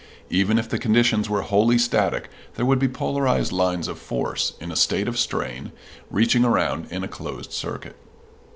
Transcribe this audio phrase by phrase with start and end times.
[0.31, 4.71] Even if the conditions were wholly static there would be polarized lines of force, in
[4.71, 5.71] a state of strain,
[6.09, 7.97] reaching around in a closed circuit.